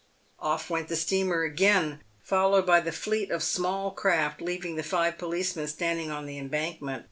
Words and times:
Off 0.39 0.67
went 0.67 0.87
the 0.87 0.95
steamer 0.95 1.43
again, 1.43 2.01
followed 2.23 2.65
by 2.65 2.79
the 2.79 2.91
fleet 2.91 3.29
of 3.29 3.43
small 3.43 3.91
craft, 3.91 4.41
leaving 4.41 4.75
the 4.75 4.81
five 4.81 5.15
policemen 5.15 5.67
standing 5.67 6.09
on 6.09 6.25
the 6.25 6.39
embankment. 6.39 6.99